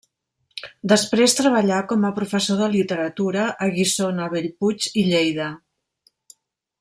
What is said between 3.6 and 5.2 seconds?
a Guissona, Bellpuig i